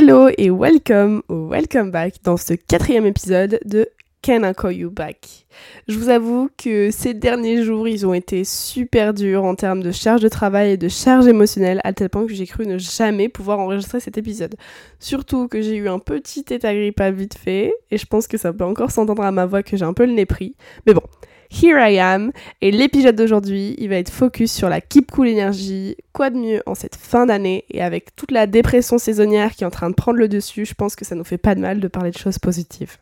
[0.00, 3.88] Hello et welcome welcome back dans ce quatrième épisode de
[4.22, 5.44] Can I Call You Back?
[5.88, 9.90] Je vous avoue que ces derniers jours, ils ont été super durs en termes de
[9.90, 13.28] charge de travail et de charge émotionnelle, à tel point que j'ai cru ne jamais
[13.28, 14.54] pouvoir enregistrer cet épisode.
[15.00, 18.52] Surtout que j'ai eu un petit état grippal vite fait, et je pense que ça
[18.52, 20.54] peut encore s'entendre à ma voix que j'ai un peu le nez pris.
[20.86, 21.02] Mais bon,
[21.50, 25.96] Here I am, et l'épisode d'aujourd'hui, il va être focus sur la Keep Cool Energy.
[26.12, 29.66] Quoi de mieux en cette fin d'année, et avec toute la dépression saisonnière qui est
[29.66, 31.80] en train de prendre le dessus, je pense que ça nous fait pas de mal
[31.80, 32.98] de parler de choses positives.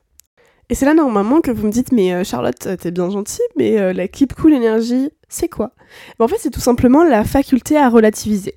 [0.68, 3.78] Et c'est là normalement que vous me dites, mais euh, Charlotte, t'es bien gentille, mais
[3.78, 5.72] euh, la Keep Cool Energy, c'est quoi?
[6.18, 8.54] Ben, En fait, c'est tout simplement la faculté à relativiser.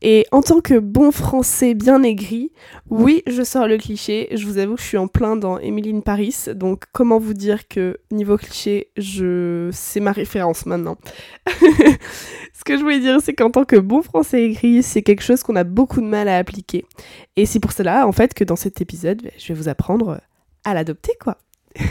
[0.00, 2.52] Et en tant que bon français bien aigri,
[2.88, 4.28] oui, je sors le cliché.
[4.32, 6.34] Je vous avoue que je suis en plein dans Emily Paris.
[6.54, 9.70] Donc, comment vous dire que niveau cliché, je...
[9.72, 10.96] c'est ma référence maintenant.
[11.46, 15.42] Ce que je voulais dire, c'est qu'en tant que bon français aigri, c'est quelque chose
[15.42, 16.84] qu'on a beaucoup de mal à appliquer.
[17.36, 20.20] Et c'est pour cela, en fait, que dans cet épisode, ben, je vais vous apprendre
[20.64, 21.38] à l'adopter, quoi.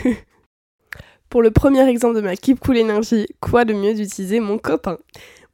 [1.30, 4.98] pour le premier exemple de ma Keep Cool Energy, quoi de mieux d'utiliser mon copain?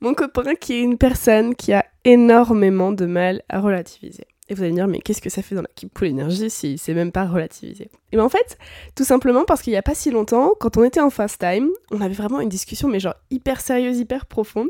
[0.04, 4.26] Mon copain qui est une personne qui a énormément de mal à relativiser.
[4.50, 6.78] Et vous allez me dire, mais qu'est-ce que ça fait dans Keep Cool Energy s'il
[6.78, 8.58] sait même pas relativiser Et bien en fait,
[8.94, 11.70] tout simplement parce qu'il n'y a pas si longtemps, quand on était en fast time,
[11.90, 14.68] on avait vraiment une discussion, mais genre hyper sérieuse, hyper profonde.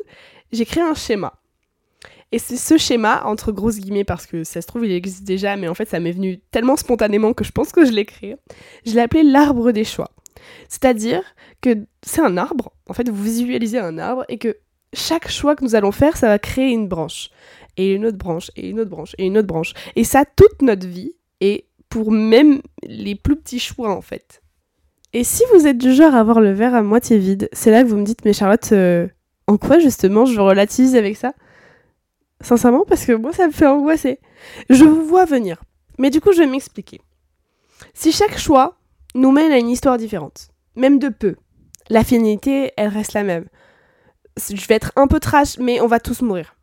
[0.52, 1.34] J'ai créé un schéma.
[2.30, 5.56] Et c'est ce schéma, entre grosses guillemets, parce que ça se trouve, il existe déjà,
[5.56, 8.36] mais en fait, ça m'est venu tellement spontanément que je pense que je l'ai créé.
[8.86, 10.10] Je l'ai appelé l'arbre des choix.
[10.68, 11.22] C'est-à-dire
[11.60, 14.56] que c'est un arbre, en fait, vous visualisez un arbre et que
[14.94, 17.30] chaque choix que nous allons faire, ça va créer une branche,
[17.76, 19.74] et une autre branche, et une autre branche, et une autre branche.
[19.96, 24.42] Et ça, toute notre vie, et pour même les plus petits choix, en fait.
[25.12, 27.82] Et si vous êtes du genre à avoir le verre à moitié vide, c'est là
[27.82, 29.06] que vous me dites, mais Charlotte, euh,
[29.46, 31.34] en quoi justement je relativise avec ça?
[32.40, 34.18] Sincèrement, parce que moi, ça me fait angoisser.
[34.68, 35.62] Je vous vois venir.
[35.98, 37.00] Mais du coup, je vais m'expliquer.
[37.94, 38.76] Si chaque choix
[39.14, 41.36] nous mène à une histoire différente, même de peu,
[41.88, 43.46] la finalité, elle reste la même
[44.36, 46.56] je vais être un peu trash, mais on va tous mourir.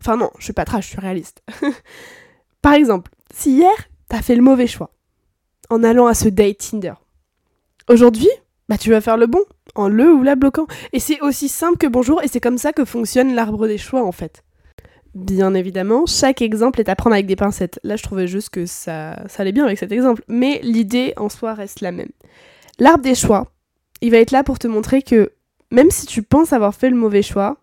[0.00, 1.42] Enfin non, je suis pas trash, je suis réaliste.
[2.62, 3.72] Par exemple, si hier,
[4.08, 4.90] t'as fait le mauvais choix
[5.70, 6.94] en allant à ce date Tinder,
[7.88, 8.28] aujourd'hui,
[8.68, 9.42] bah tu vas faire le bon,
[9.74, 10.66] en le ou la bloquant.
[10.92, 14.04] Et c'est aussi simple que bonjour, et c'est comme ça que fonctionne l'arbre des choix
[14.04, 14.42] en fait.
[15.14, 17.78] Bien évidemment, chaque exemple est à prendre avec des pincettes.
[17.82, 21.28] Là, je trouvais juste que ça, ça allait bien avec cet exemple, mais l'idée en
[21.28, 22.08] soi reste la même.
[22.78, 23.52] L'arbre des choix,
[24.00, 25.32] il va être là pour te montrer que
[25.72, 27.56] même si tu penses avoir fait le mauvais choix,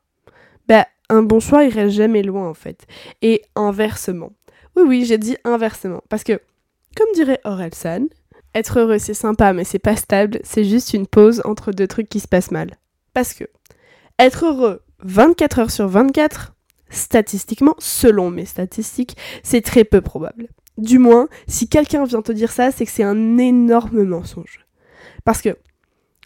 [0.68, 2.86] bah, un bon choix il reste jamais loin en fait.
[3.22, 4.34] Et inversement.
[4.76, 6.02] Oui, oui, j'ai dit inversement.
[6.10, 6.42] Parce que,
[6.98, 8.08] comme dirait Orelsan,
[8.56, 12.10] être heureux c'est sympa mais c'est pas stable, c'est juste une pause entre deux trucs
[12.10, 12.72] qui se passent mal.
[13.14, 13.46] Parce que,
[14.18, 16.54] être heureux 24 heures sur 24,
[16.90, 20.50] statistiquement, selon mes statistiques, c'est très peu probable.
[20.78, 24.66] Du moins, si quelqu'un vient te dire ça, c'est que c'est un énorme mensonge.
[25.26, 25.58] Parce que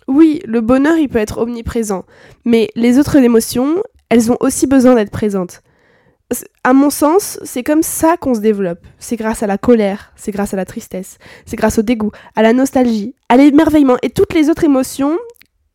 [0.07, 2.05] oui, le bonheur, il peut être omniprésent,
[2.45, 5.61] mais les autres émotions, elles ont aussi besoin d'être présentes.
[6.63, 8.79] À mon sens, c'est comme ça qu'on se développe.
[8.97, 12.41] C'est grâce à la colère, c'est grâce à la tristesse, c'est grâce au dégoût, à
[12.41, 15.17] la nostalgie, à l'émerveillement et toutes les autres émotions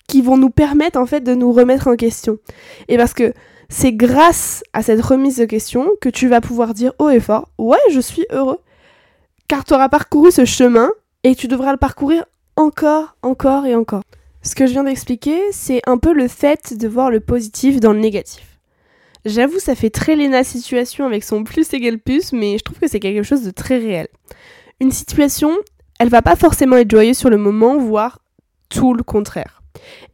[0.08, 2.38] qui vont nous permettre en fait de nous remettre en question.
[2.88, 3.34] Et parce que
[3.68, 7.50] c'est grâce à cette remise de question que tu vas pouvoir dire haut et fort,
[7.58, 8.58] ouais, je suis heureux.
[9.46, 10.90] Car tu auras parcouru ce chemin
[11.22, 12.24] et tu devras le parcourir
[12.56, 14.02] encore, encore et encore.
[14.48, 17.92] Ce que je viens d'expliquer, c'est un peu le fait de voir le positif dans
[17.92, 18.58] le négatif.
[19.26, 22.88] J'avoue, ça fait très Lena situation avec son plus égal plus, mais je trouve que
[22.88, 24.08] c'est quelque chose de très réel.
[24.80, 25.54] Une situation,
[26.00, 28.20] elle va pas forcément être joyeuse sur le moment, voire
[28.70, 29.60] tout le contraire.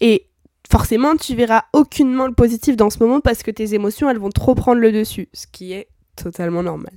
[0.00, 0.27] Et
[0.69, 4.31] forcément, tu verras aucunement le positif dans ce moment parce que tes émotions, elles vont
[4.31, 5.87] trop prendre le dessus, ce qui est
[6.17, 6.94] totalement normal.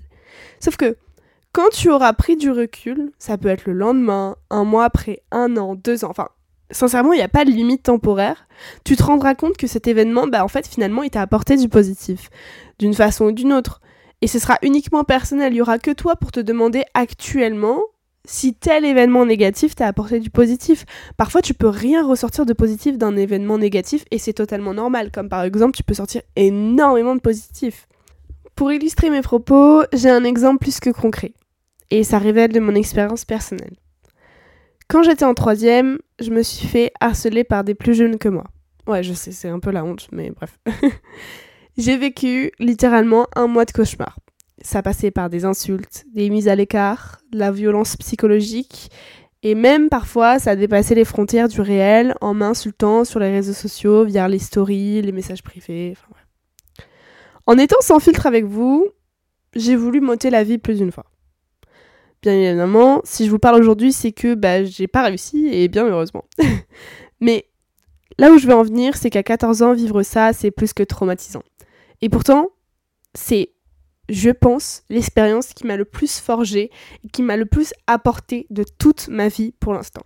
[0.59, 0.97] Sauf que
[1.53, 5.55] quand tu auras pris du recul, ça peut être le lendemain, un mois après, un
[5.57, 6.29] an, deux ans, enfin
[6.72, 8.47] sincèrement, il n'y a pas de limite temporaire.
[8.83, 11.69] Tu te rendras compte que cet événement, bah, en fait, finalement, il t'a apporté du
[11.69, 12.29] positif,
[12.79, 13.81] d'une façon ou d'une autre.
[14.22, 15.53] Et ce sera uniquement personnel.
[15.53, 17.81] Il n'y aura que toi pour te demander actuellement
[18.25, 20.86] si tel événement négatif t'a apporté du positif.
[21.15, 25.12] Parfois, tu peux rien ressortir de positif d'un événement négatif et c'est totalement normal.
[25.12, 27.88] Comme par exemple, tu peux sortir énormément de positif.
[28.56, 31.33] Pour illustrer mes propos, j'ai un exemple plus que concret.
[31.89, 33.77] Et ça révèle de mon expérience personnelle.
[34.89, 38.45] Quand j'étais en troisième, je me suis fait harceler par des plus jeunes que moi.
[38.88, 40.57] Ouais, je sais, c'est un peu la honte, mais bref.
[41.78, 44.18] J'ai vécu littéralement un mois de cauchemar.
[44.62, 48.89] Ça passait par des insultes, des mises à l'écart, de la violence psychologique,
[49.44, 54.06] et même parfois ça dépassait les frontières du réel en m'insultant sur les réseaux sociaux
[54.06, 55.95] via les stories, les messages privés,
[57.45, 58.88] En étant sans filtre avec vous,
[59.54, 61.06] j'ai voulu m'ôter la vie plus d'une fois.
[62.27, 65.88] Bien évidemment, si je vous parle aujourd'hui, c'est que bah, j'ai pas réussi, et bien
[65.88, 66.25] heureusement.
[67.21, 67.45] Mais
[68.19, 70.83] là où je veux en venir, c'est qu'à 14 ans, vivre ça, c'est plus que
[70.83, 71.44] traumatisant.
[72.01, 72.50] Et pourtant,
[73.13, 73.53] c'est,
[74.09, 76.69] je pense, l'expérience qui m'a le plus forgé
[77.13, 80.03] qui m'a le plus apporté de toute ma vie pour l'instant.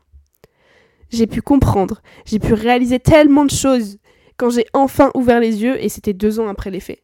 [1.10, 3.98] J'ai pu comprendre, j'ai pu réaliser tellement de choses
[4.38, 7.02] quand j'ai enfin ouvert les yeux, et c'était deux ans après les faits.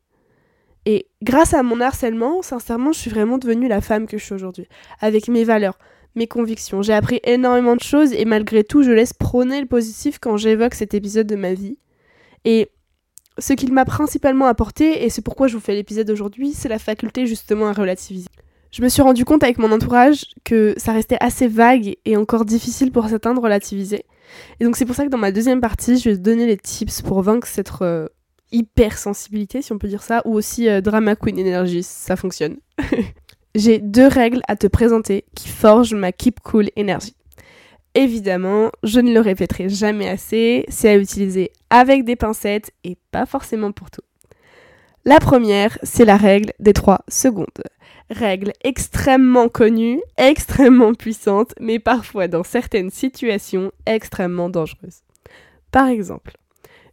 [0.85, 4.33] Et grâce à mon harcèlement, sincèrement, je suis vraiment devenue la femme que je suis
[4.33, 4.67] aujourd'hui,
[5.01, 5.77] avec mes valeurs,
[6.15, 6.81] mes convictions.
[6.81, 10.73] J'ai appris énormément de choses et malgré tout, je laisse prôner le positif quand j'évoque
[10.73, 11.77] cet épisode de ma vie.
[12.45, 12.71] Et
[13.37, 16.79] ce qu'il m'a principalement apporté, et c'est pourquoi je vous fais l'épisode aujourd'hui, c'est la
[16.79, 18.29] faculté justement à relativiser.
[18.71, 22.45] Je me suis rendu compte avec mon entourage que ça restait assez vague et encore
[22.45, 24.05] difficile pour certains de relativiser.
[24.59, 27.01] Et donc c'est pour ça que dans ma deuxième partie, je vais donner les tips
[27.01, 28.07] pour vaincre cette euh,
[28.51, 32.57] hypersensibilité, si on peut dire ça, ou aussi euh, drama queen energy, ça fonctionne.
[33.55, 37.15] J'ai deux règles à te présenter qui forgent ma keep cool énergie.
[37.95, 43.25] Évidemment, je ne le répéterai jamais assez, c'est à utiliser avec des pincettes et pas
[43.25, 44.03] forcément pour tout.
[45.03, 47.63] La première, c'est la règle des 3 secondes.
[48.11, 55.01] Règle extrêmement connue, extrêmement puissante, mais parfois dans certaines situations extrêmement dangereuse.
[55.71, 56.37] Par exemple,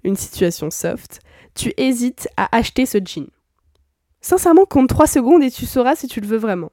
[0.05, 1.21] une situation soft,
[1.55, 3.29] tu hésites à acheter ce jean.
[4.21, 6.73] Sincèrement, compte 3 secondes et tu sauras si tu le veux vraiment.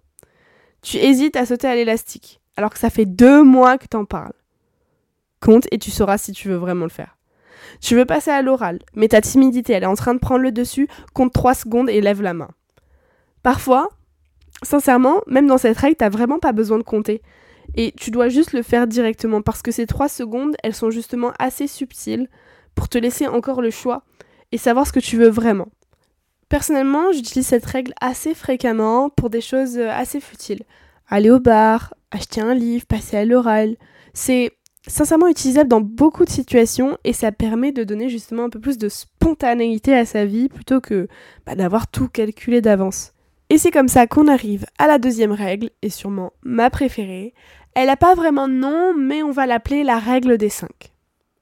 [0.82, 4.34] Tu hésites à sauter à l'élastique, alors que ça fait deux mois que t'en parles.
[5.40, 7.18] Compte et tu sauras si tu veux vraiment le faire.
[7.80, 10.52] Tu veux passer à l'oral, mais ta timidité, elle est en train de prendre le
[10.52, 12.50] dessus, compte 3 secondes et lève la main.
[13.44, 13.90] Parfois,
[14.64, 17.22] sincèrement, même dans cette règle, t'as vraiment pas besoin de compter.
[17.76, 21.34] Et tu dois juste le faire directement, parce que ces 3 secondes, elles sont justement
[21.38, 22.28] assez subtiles
[22.76, 24.04] pour te laisser encore le choix
[24.52, 25.70] et savoir ce que tu veux vraiment.
[26.50, 30.64] Personnellement, j'utilise cette règle assez fréquemment pour des choses euh, assez futiles.
[31.08, 33.78] Aller au bar, acheter un livre, passer à l'oral.
[34.14, 34.52] C'est
[34.88, 38.78] sincèrement utilisable dans beaucoup de situations et ça permet de donner justement un peu plus
[38.78, 41.08] de spontanéité à sa vie plutôt que
[41.46, 43.14] bah, d'avoir tout calculé d'avance.
[43.50, 47.34] Et c'est comme ça qu'on arrive à la deuxième règle, et sûrement ma préférée.
[47.76, 50.70] Elle n'a pas vraiment de nom, mais on va l'appeler la règle des 5.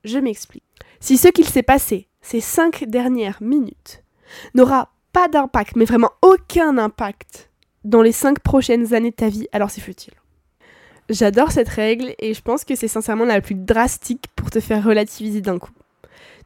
[0.03, 0.63] Je m'explique.
[0.99, 4.03] Si ce qu'il s'est passé ces 5 dernières minutes
[4.53, 7.49] n'aura pas d'impact, mais vraiment aucun impact
[7.83, 10.13] dans les 5 prochaines années de ta vie, alors c'est futile.
[11.09, 14.83] J'adore cette règle et je pense que c'est sincèrement la plus drastique pour te faire
[14.83, 15.71] relativiser d'un coup.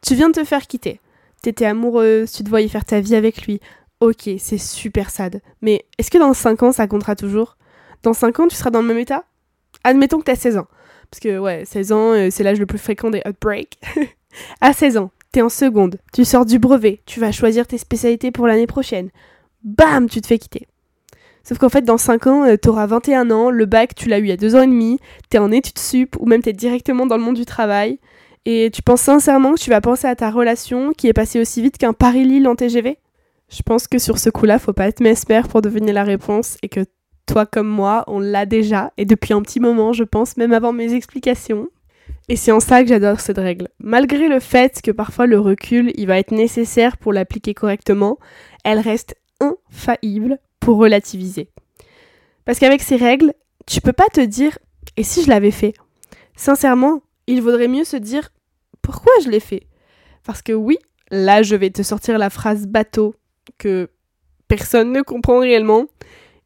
[0.01, 1.01] Tu viens de te faire quitter.
[1.41, 3.59] T'étais amoureuse, tu te voyais faire ta vie avec lui.
[3.99, 5.41] Ok, c'est super sad.
[5.61, 7.57] Mais est-ce que dans 5 ans, ça comptera toujours?
[8.03, 9.25] Dans 5 ans, tu seras dans le même état?
[9.83, 10.67] Admettons que t'as 16 ans.
[11.11, 13.77] Parce que, ouais, 16 ans, euh, c'est l'âge le plus fréquent des outbreaks.
[14.61, 18.31] à 16 ans, t'es en seconde, tu sors du brevet, tu vas choisir tes spécialités
[18.31, 19.09] pour l'année prochaine.
[19.63, 20.67] Bam, tu te fais quitter.
[21.43, 24.23] Sauf qu'en fait, dans 5 ans, euh, t'auras 21 ans, le bac, tu l'as eu
[24.23, 24.99] il y a 2 ans et demi,
[25.29, 27.99] t'es en études sup, ou même t'es directement dans le monde du travail,
[28.45, 31.61] et tu penses sincèrement que tu vas penser à ta relation qui est passée aussi
[31.61, 32.99] vite qu'un Paris-Lille en TGV
[33.49, 36.69] Je pense que sur ce coup-là, faut pas être mesmer pour devenir la réponse, et
[36.69, 36.85] que
[37.25, 40.73] toi comme moi, on l'a déjà, et depuis un petit moment, je pense, même avant
[40.73, 41.69] mes explications.
[42.29, 43.67] Et c'est en ça que j'adore cette règle.
[43.79, 48.17] Malgré le fait que parfois le recul, il va être nécessaire pour l'appliquer correctement,
[48.63, 51.49] elle reste infaillible pour relativiser.
[52.45, 53.33] Parce qu'avec ces règles,
[53.65, 54.57] tu peux pas te dire
[54.95, 55.73] et si je l'avais fait?
[56.35, 58.29] Sincèrement, il vaudrait mieux se dire
[58.81, 59.67] pourquoi je l'ai fait?
[60.23, 60.77] Parce que oui,
[61.11, 63.15] là je vais te sortir la phrase bateau
[63.57, 63.89] que
[64.47, 65.85] personne ne comprend réellement.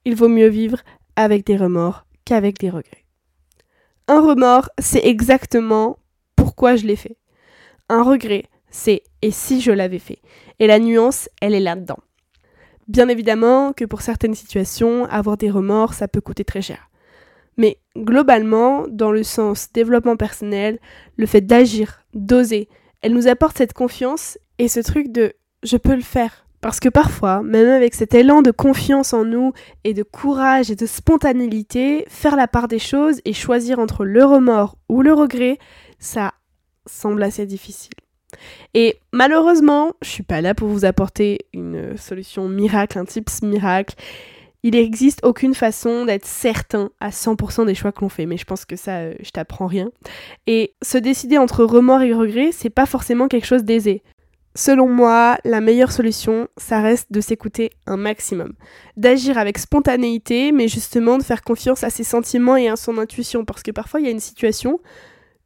[0.05, 0.79] Il vaut mieux vivre
[1.15, 3.06] avec des remords qu'avec des regrets.
[4.07, 5.99] Un remords, c'est exactement
[6.35, 7.17] pourquoi je l'ai fait.
[7.89, 10.19] Un regret, c'est et si je l'avais fait.
[10.59, 11.99] Et la nuance, elle est là-dedans.
[12.87, 16.89] Bien évidemment que pour certaines situations, avoir des remords, ça peut coûter très cher.
[17.57, 20.79] Mais globalement, dans le sens développement personnel,
[21.17, 22.69] le fait d'agir, d'oser,
[23.01, 25.33] elle nous apporte cette confiance et ce truc de
[25.63, 26.46] je peux le faire.
[26.67, 29.53] Parce que parfois, même avec cet élan de confiance en nous
[29.85, 34.25] et de courage et de spontanéité, faire la part des choses et choisir entre le
[34.25, 35.59] remords ou le regret,
[35.97, 36.33] ça
[36.85, 37.93] semble assez difficile.
[38.73, 43.95] Et malheureusement, je suis pas là pour vous apporter une solution miracle, un tips miracle.
[44.61, 48.43] Il n'existe aucune façon d'être certain à 100% des choix que l'on fait, mais je
[48.43, 49.89] pense que ça, euh, je t'apprends rien.
[50.47, 54.03] Et se décider entre remords et regret, c'est pas forcément quelque chose d'aisé.
[54.57, 58.53] Selon moi, la meilleure solution, ça reste de s'écouter un maximum.
[58.95, 63.45] D'agir avec spontanéité, mais justement de faire confiance à ses sentiments et à son intuition.
[63.45, 64.79] Parce que parfois, il y a une situation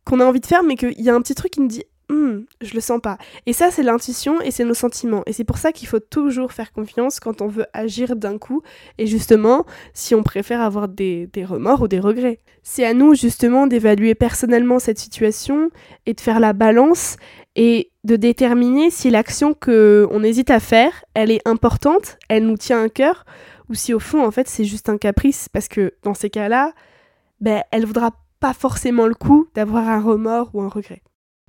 [0.05, 1.83] qu'on a envie de faire, mais qu'il y a un petit truc qui nous dit
[2.07, 3.17] hmm, je le sens pas.
[3.45, 5.23] Et ça, c'est l'intuition et c'est nos sentiments.
[5.25, 8.61] Et c'est pour ça qu'il faut toujours faire confiance quand on veut agir d'un coup.
[8.97, 12.39] Et justement, si on préfère avoir des, des remords ou des regrets.
[12.63, 15.69] C'est à nous, justement, d'évaluer personnellement cette situation
[16.05, 17.17] et de faire la balance
[17.57, 22.57] et de déterminer si l'action que on hésite à faire, elle est importante, elle nous
[22.57, 23.25] tient à cœur,
[23.69, 26.73] ou si au fond, en fait, c'est juste un caprice, parce que dans ces cas-là,
[27.39, 31.01] ben, elle vaudra pas forcément le coup d'avoir un remords ou un regret.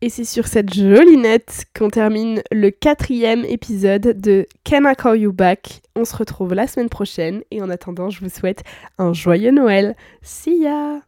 [0.03, 5.21] Et c'est sur cette jolie note qu'on termine le quatrième épisode de Can I Call
[5.21, 5.81] You Back?
[5.95, 8.65] On se retrouve la semaine prochaine et en attendant, je vous souhaite
[8.99, 9.95] un joyeux Noël.
[10.21, 11.03] See ya